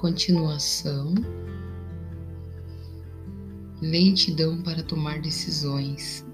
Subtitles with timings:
[0.00, 1.12] continuação,
[3.82, 6.24] lentidão para tomar decisões,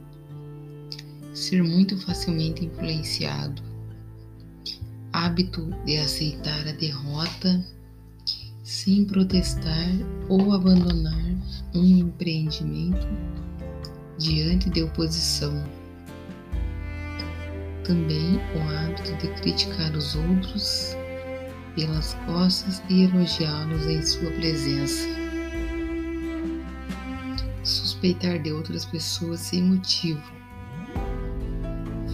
[1.34, 3.60] ser muito facilmente influenciado,
[5.12, 7.66] hábito de aceitar a derrota
[8.62, 9.90] sem protestar
[10.28, 11.26] ou abandonar
[11.74, 13.08] um empreendimento
[14.16, 15.52] diante de oposição.
[17.82, 20.96] Também o hábito de criticar os outros
[21.76, 25.06] pelas costas e elogiá-los em sua presença.
[27.62, 30.22] Suspeitar de outras pessoas sem motivo.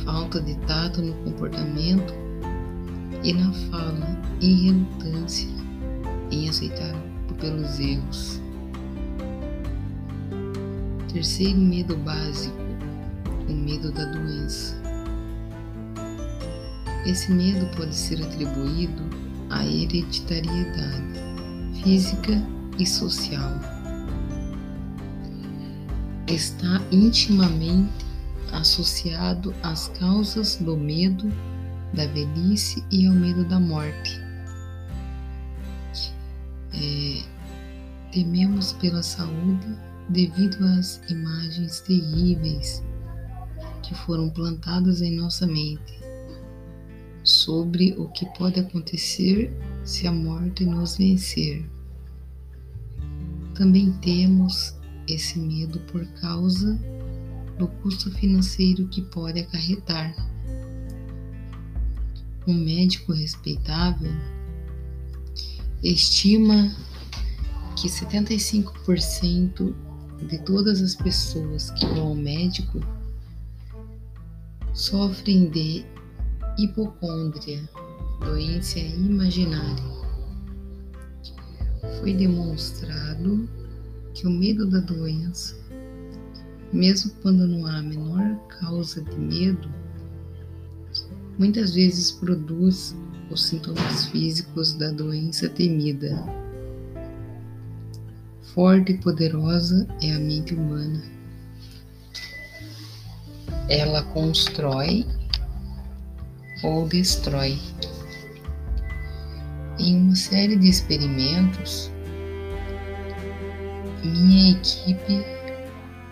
[0.05, 2.13] Falta de tato no comportamento
[3.23, 5.49] e na fala e relutância
[6.31, 6.95] em aceitar
[7.41, 8.41] pelos erros.
[11.13, 12.57] Terceiro medo básico,
[13.49, 14.81] o medo da doença.
[17.05, 19.03] Esse medo pode ser atribuído
[19.53, 21.21] à hereditariedade
[21.83, 22.33] física
[22.79, 23.53] e social.
[26.27, 28.07] Está intimamente
[28.53, 31.31] associado às causas do medo
[31.93, 34.21] da velhice e ao medo da morte.
[36.75, 37.23] É,
[38.11, 39.77] tememos pela saúde
[40.09, 42.83] devido às imagens terríveis
[43.83, 46.03] que foram plantadas em nossa mente
[47.25, 49.53] sobre o que pode acontecer
[49.85, 51.65] se a morte nos vencer.
[53.55, 54.75] Também temos
[55.07, 56.79] esse medo por causa
[57.59, 60.15] do custo financeiro que pode acarretar.
[62.47, 64.11] Um médico respeitável
[65.83, 66.75] estima
[67.77, 69.75] que 75%
[70.29, 72.81] de todas as pessoas que vão ao médico
[74.73, 75.85] sofrem de
[76.59, 77.69] hipocôndria,
[78.21, 79.93] doença imaginária.
[82.01, 83.49] Foi demonstrado
[84.15, 85.57] que o medo da doença,
[86.73, 89.69] mesmo quando não há a menor causa de medo,
[91.39, 92.95] muitas vezes produz
[93.31, 96.23] os sintomas físicos da doença temida.
[98.55, 101.03] Forte e poderosa é a mente humana.
[103.69, 105.07] Ela constrói
[106.63, 107.59] ou destrói.
[109.79, 111.91] Em uma série de experimentos,
[114.05, 115.25] minha equipe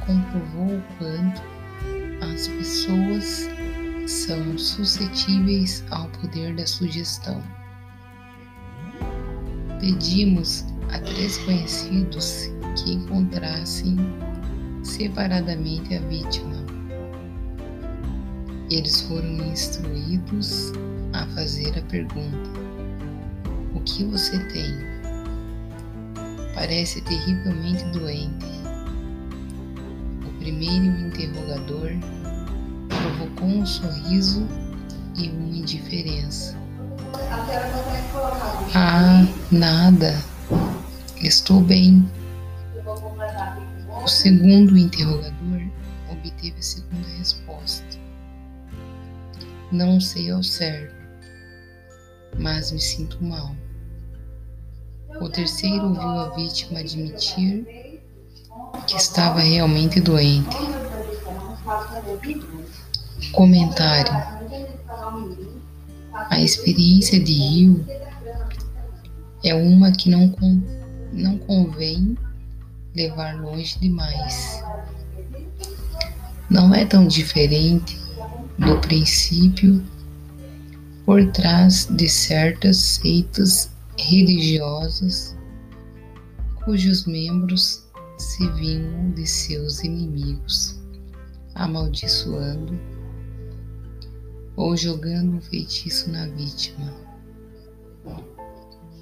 [0.07, 1.43] comprovou o quanto
[2.33, 3.49] as pessoas
[4.07, 7.43] são suscetíveis ao poder da sugestão.
[9.79, 13.97] Pedimos a três conhecidos que encontrassem
[14.83, 16.60] separadamente a vítima.
[18.71, 20.73] Eles foram instruídos
[21.13, 22.51] a fazer a pergunta:
[23.75, 24.73] O que você tem?
[26.55, 28.47] Parece terrivelmente doente.
[30.25, 31.91] O primeiro interrogador
[32.89, 34.47] provocou um sorriso
[35.17, 36.57] e uma indiferença.
[38.75, 40.23] Ah, nada.
[41.21, 42.09] Estou bem.
[44.05, 45.61] O segundo interrogador
[46.09, 47.00] obteve a segunda.
[49.73, 50.93] Não sei ao certo,
[52.37, 53.55] mas me sinto mal.
[55.21, 57.65] O terceiro ouviu a vítima admitir
[58.89, 60.57] que estava realmente doente.
[63.31, 64.13] Comentário:
[66.13, 67.87] A experiência de Rio
[69.45, 70.35] é uma que não,
[71.13, 72.19] não convém
[72.93, 74.65] levar longe demais.
[76.51, 78.10] Não é tão diferente
[78.61, 79.83] do princípio
[81.07, 85.35] por trás de certas seitas religiosas
[86.63, 87.87] cujos membros
[88.19, 90.79] se vingam de seus inimigos,
[91.55, 92.79] amaldiçoando
[94.57, 96.95] ou jogando um feitiço na vítima.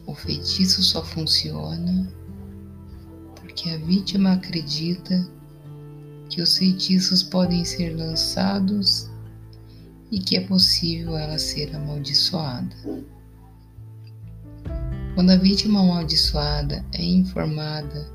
[0.07, 2.09] O feitiço só funciona
[3.35, 5.29] porque a vítima acredita
[6.31, 9.11] que os feitiços podem ser lançados
[10.11, 12.75] e que é possível ela ser amaldiçoada.
[15.15, 18.09] Quando a vítima amaldiçoada é informada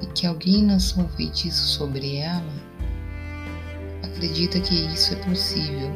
[0.00, 2.52] de que alguém lançou um feitiço sobre ela,
[4.02, 5.92] acredita que isso é possível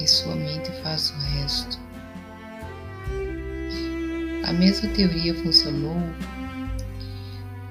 [0.00, 1.78] e sua mente faz o resto.
[4.44, 5.96] A mesma teoria funcionou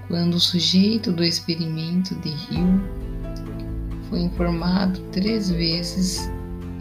[0.07, 3.02] quando o sujeito do experimento de Hill
[4.13, 6.30] foi informado três vezes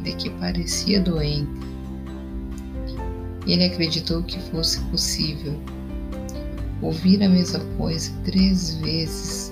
[0.02, 1.49] de que parecia doente.
[3.46, 5.58] Ele acreditou que fosse possível.
[6.82, 9.50] Ouvir a mesma coisa três vezes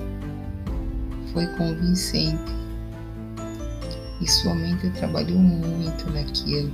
[1.32, 2.52] foi convincente
[4.20, 6.70] e sua mente trabalhou muito naquilo.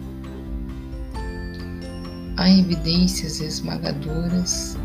[2.37, 4.77] Há evidências esmagadoras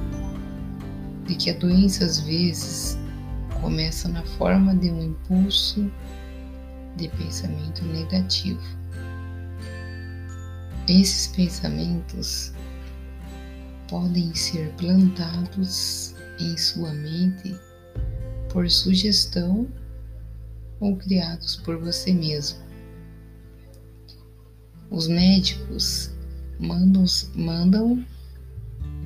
[1.25, 3.00] de que a doença às vezes
[3.61, 5.89] começa na forma de um impulso
[6.97, 8.59] de pensamento negativo.
[10.87, 12.51] Esses pensamentos
[13.87, 17.55] podem ser plantados em sua mente
[18.49, 19.67] por sugestão
[20.79, 22.59] ou criados por você mesmo.
[24.89, 26.11] Os médicos
[26.59, 27.05] mandam,
[27.35, 28.05] mandam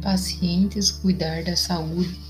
[0.02, 2.25] pacientes cuidar da saúde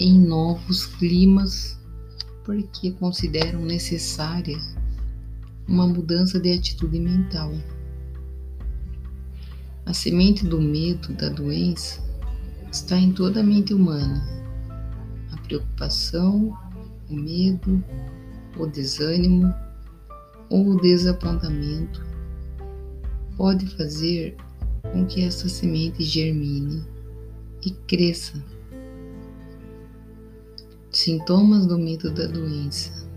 [0.00, 1.78] em novos climas
[2.42, 4.58] porque consideram necessária
[5.68, 7.52] uma mudança de atitude mental.
[9.84, 12.02] A semente do medo da doença
[12.72, 14.26] está em toda a mente humana.
[15.32, 16.56] A preocupação,
[17.10, 17.84] o medo,
[18.58, 19.54] o desânimo
[20.48, 22.02] ou o desapontamento
[23.36, 24.34] pode fazer
[24.92, 26.82] com que essa semente germine
[27.62, 28.42] e cresça.
[30.92, 33.08] Sintomas do medo da doença.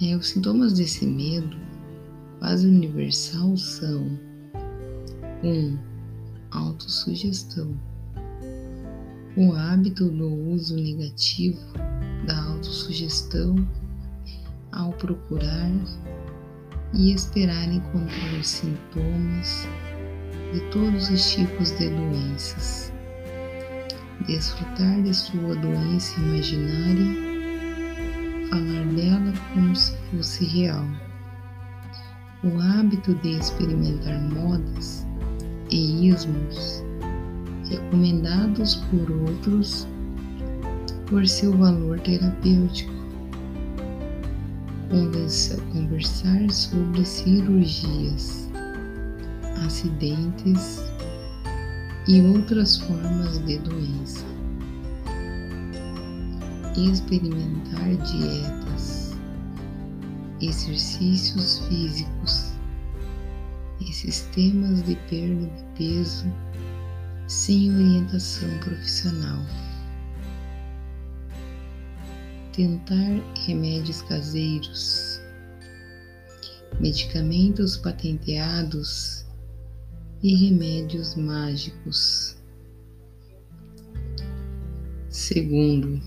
[0.00, 1.54] É, os sintomas desse medo
[2.38, 4.18] quase universal são
[5.44, 5.46] 1.
[5.46, 5.78] Um,
[6.50, 7.78] autossugestão.
[9.36, 11.60] O hábito do uso negativo
[12.26, 13.54] da autossugestão
[14.72, 15.70] ao procurar
[16.94, 19.68] e esperar encontrar sintomas
[20.54, 22.95] de todos os tipos de doenças.
[24.26, 27.06] Desfrutar de sua doença imaginária,
[28.50, 30.84] falar dela como se fosse real.
[32.42, 35.06] O hábito de experimentar modas
[35.70, 36.82] e ismos
[37.70, 39.86] recomendados por outros
[41.06, 42.92] por seu valor terapêutico.
[45.72, 48.50] Conversar sobre cirurgias,
[49.64, 50.80] acidentes
[52.08, 54.24] e outras formas de doença.
[56.76, 59.14] Experimentar dietas,
[60.40, 62.52] exercícios físicos
[63.80, 66.26] e sistemas de perda de peso
[67.26, 69.42] sem orientação profissional
[72.56, 75.20] tentar remédios caseiros,
[76.80, 79.25] medicamentos patenteados
[80.26, 82.36] e remédios mágicos.
[85.08, 86.02] Segundo,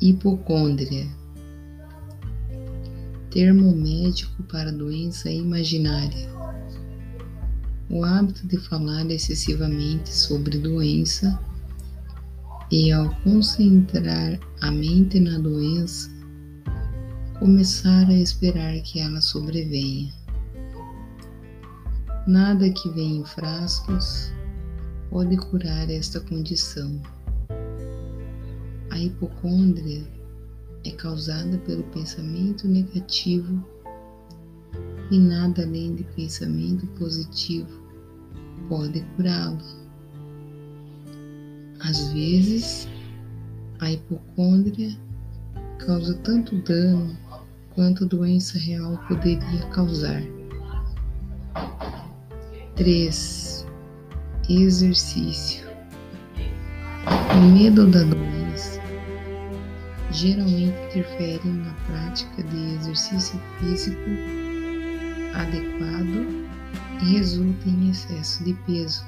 [0.00, 1.08] hipocôndria,
[3.32, 6.32] termo médico para doença imaginária.
[7.90, 11.36] O hábito de falar excessivamente sobre doença
[12.70, 16.08] e ao concentrar a mente na doença,
[17.40, 20.23] começar a esperar que ela sobrevenha.
[22.26, 24.32] Nada que vem em frascos
[25.10, 26.98] pode curar esta condição.
[28.90, 30.02] A hipocôndria
[30.86, 33.62] é causada pelo pensamento negativo
[35.10, 37.68] e nada além de pensamento positivo
[38.70, 39.58] pode curá-lo.
[41.80, 42.88] Às vezes,
[43.80, 44.96] a hipocôndria
[45.84, 47.14] causa tanto dano
[47.74, 50.22] quanto doença real poderia causar.
[52.76, 53.66] 3.
[54.48, 55.64] Exercício.
[57.32, 58.80] O medo da doença
[60.10, 63.98] geralmente interfere na prática de exercício físico
[65.34, 66.26] adequado
[67.02, 69.04] e resulta em excesso de peso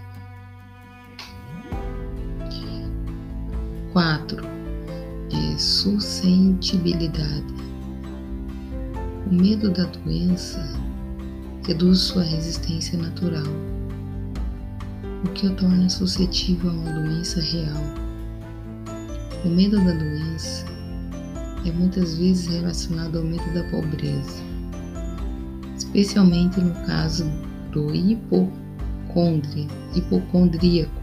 [3.96, 4.44] 4.
[5.32, 7.54] É suscetibilidade.
[9.26, 10.85] O medo da doença
[11.66, 13.42] reduz sua resistência natural,
[15.24, 17.82] o que o torna suscetível a uma doença real.
[19.44, 20.64] O medo da doença
[21.66, 24.40] é muitas vezes relacionado ao medo da pobreza,
[25.76, 27.24] especialmente no caso
[27.72, 31.02] do hipocondria, hipocondríaco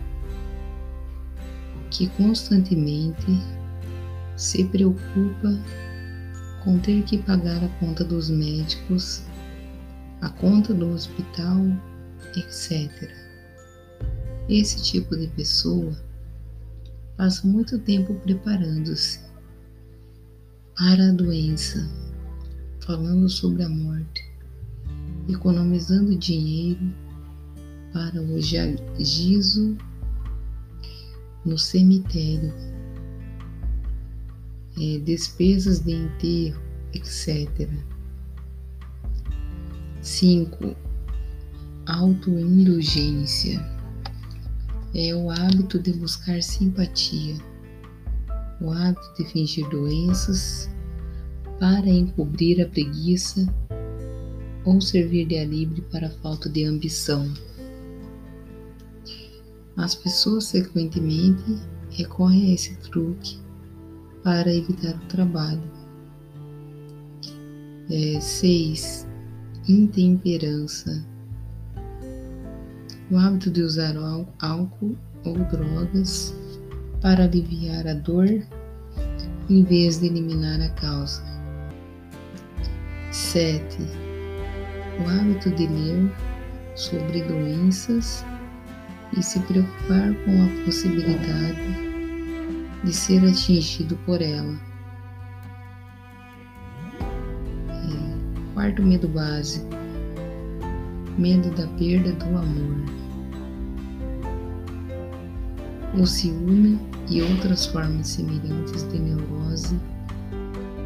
[1.91, 3.37] que constantemente
[4.37, 5.59] se preocupa
[6.63, 9.23] com ter que pagar a conta dos médicos,
[10.23, 11.57] a conta do hospital,
[12.37, 13.11] etc.
[14.47, 15.93] Esse tipo de pessoa
[17.17, 19.19] passa muito tempo preparando-se
[20.77, 21.89] para a doença,
[22.85, 24.23] falando sobre a morte,
[25.27, 26.93] economizando dinheiro
[27.91, 29.77] para o gizo
[31.43, 32.53] no cemitério,
[34.79, 36.61] é, despesas de enterro,
[36.93, 37.92] etc.
[40.03, 40.75] 5.
[41.85, 43.65] Autoindulgência
[44.93, 47.37] é o hábito de buscar simpatia,
[48.59, 50.69] o hábito de fingir doenças
[51.57, 53.47] para encobrir a preguiça
[54.65, 57.33] ou servir de alívio para a falta de ambição.
[59.77, 61.57] As pessoas frequentemente
[61.91, 63.39] recorrem a esse truque
[64.21, 65.63] para evitar o trabalho.
[68.19, 69.07] 6.
[69.09, 69.12] É,
[69.67, 71.05] intemperança.
[73.09, 73.95] O hábito de usar
[74.39, 76.35] álcool ou drogas
[77.01, 78.27] para aliviar a dor
[79.49, 81.23] em vez de eliminar a causa.
[83.11, 83.77] 7.
[84.99, 86.11] O hábito de ler
[86.75, 88.25] sobre doenças
[89.17, 91.93] e se preocupar com a possibilidade
[92.83, 94.72] de ser atingido por ela.
[98.63, 99.67] Quarto medo básico:
[101.17, 102.77] medo da perda do amor.
[105.99, 106.79] O ciúme
[107.09, 109.77] e outras formas semelhantes de neurose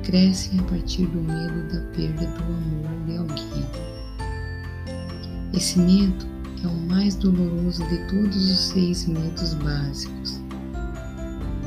[0.03, 3.65] crescem a partir do medo da perda do amor de alguém.
[5.53, 6.25] Esse medo
[6.63, 10.41] é o mais doloroso de todos os seis medos básicos.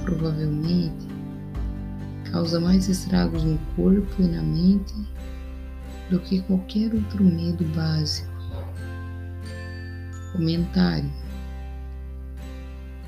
[0.05, 1.07] Provavelmente
[2.33, 4.93] causa mais estragos no corpo e na mente
[6.11, 8.29] do que qualquer outro medo básico.
[10.33, 11.11] Comentário: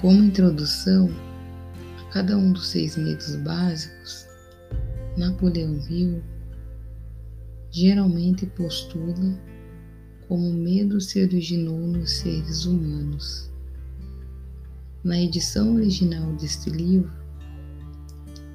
[0.01, 1.11] Como introdução
[2.01, 4.27] a cada um dos seis medos básicos,
[5.17, 6.23] Napoleão Hill
[7.71, 9.39] geralmente postula
[10.29, 13.51] como o medo se originou nos seres humanos.
[15.03, 17.13] Na edição original deste livro,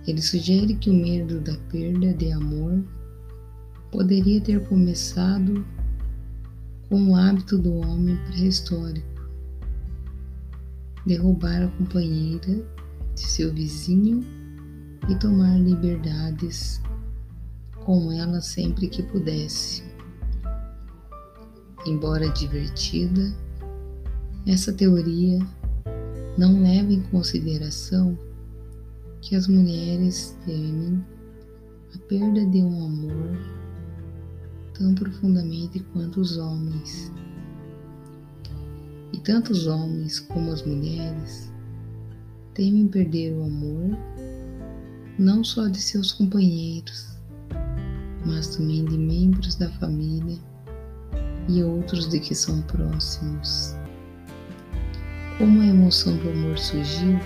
[0.08, 2.84] ele sugere que o medo da perda de amor
[3.92, 5.66] poderia ter começado
[6.90, 9.18] com o hábito do homem pré-histórico
[11.08, 12.62] derrubar a companheira
[13.16, 14.24] de seu vizinho
[15.10, 16.82] e tomar liberdades
[17.86, 19.84] com ela sempre que pudesse.
[21.86, 23.34] Embora divertida,
[24.46, 25.40] essa teoria
[26.38, 28.18] não leva em consideração
[29.22, 31.04] que as mulheres temem
[31.96, 33.38] a perda de um amor
[34.78, 37.12] tão profundamente quanto os homens.
[39.14, 41.52] E tanto os homens como as mulheres
[42.54, 43.98] temem perder o amor
[45.18, 47.18] não só de seus companheiros,
[48.24, 50.38] mas também de membros da família
[51.50, 53.76] e outros de que são próximos.
[55.40, 57.18] Como a emoção do amor surgiu,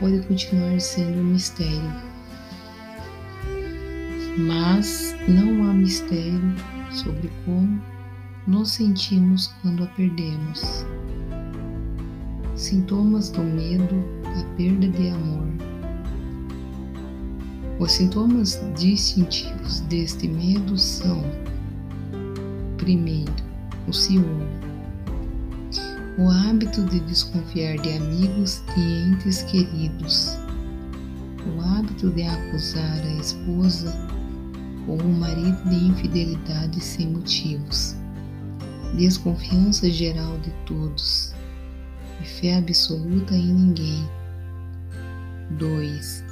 [0.00, 2.13] pode continuar sendo um mistério.
[4.36, 6.40] Mas não há mistério
[6.90, 7.80] sobre como
[8.48, 10.84] nos sentimos quando a perdemos.
[12.56, 15.46] Sintomas do medo da perda de amor.
[17.78, 21.22] Os sintomas distintivos deste medo são:
[22.76, 23.32] primeiro,
[23.86, 24.48] o ciúme,
[26.18, 30.36] o hábito de desconfiar de amigos e entes queridos,
[31.46, 34.13] o hábito de acusar a esposa
[34.86, 37.96] ou o marido de infidelidade sem motivos,
[38.96, 41.34] desconfiança geral de todos
[42.20, 44.08] e fé absoluta em ninguém.
[45.58, 46.24] 2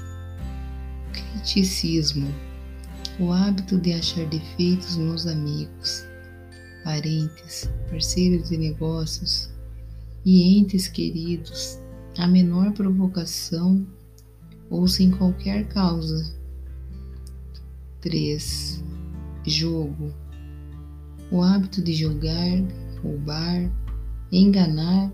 [1.12, 2.32] Criticismo
[3.20, 6.04] o hábito de achar defeitos nos amigos,
[6.82, 9.50] parentes, parceiros de negócios
[10.24, 11.78] e entes queridos
[12.18, 13.86] a menor provocação
[14.70, 16.34] ou sem qualquer causa.
[18.02, 18.84] 3.
[19.46, 20.12] Jogo
[21.32, 22.62] o hábito de jogar,
[23.02, 23.72] roubar,
[24.30, 25.10] enganar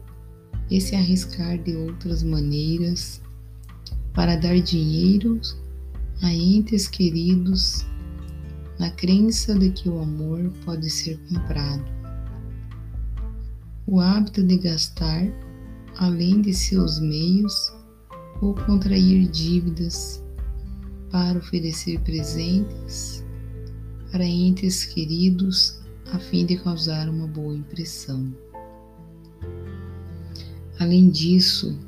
[0.68, 3.23] e se arriscar de outras maneiras
[4.12, 5.40] para dar dinheiro
[6.21, 7.87] a entes queridos
[8.80, 11.85] na crença de que o amor pode ser comprado.
[13.87, 15.25] O hábito de gastar
[15.99, 17.73] além de seus meios
[18.42, 20.21] ou contrair dívidas
[21.11, 23.25] para oferecer presentes
[24.11, 25.81] para entes queridos
[26.12, 28.33] a fim de causar uma boa impressão.
[30.79, 31.79] Além disso,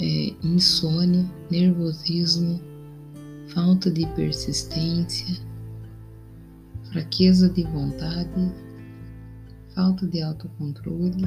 [0.00, 2.60] é, insônia, nervosismo,
[3.48, 5.40] falta de persistência,
[6.92, 8.52] fraqueza de vontade,
[9.74, 11.24] falta de autocontrole,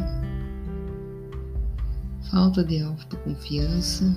[2.29, 4.15] falta de autoconfiança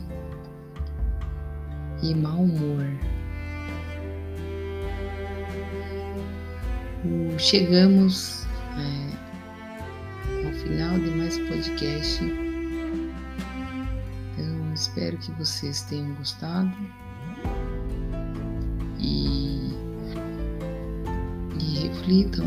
[2.04, 2.86] e mau humor.
[7.38, 8.46] Chegamos
[8.76, 12.22] é, ao final de mais podcast.
[14.32, 16.72] Então, espero que vocês tenham gostado
[18.98, 19.72] e,
[21.58, 22.46] e reflitam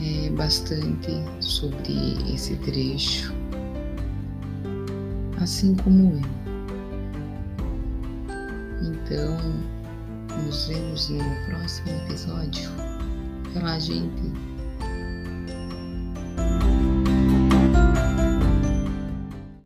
[0.00, 3.34] é, bastante sobre esse trecho,
[5.40, 6.43] assim como eu.
[9.04, 9.38] Então,
[10.42, 12.70] nos vemos no próximo episódio.
[13.52, 14.32] Pela gente